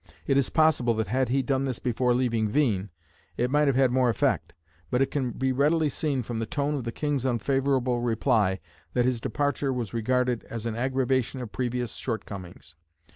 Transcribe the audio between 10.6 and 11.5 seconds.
an aggravation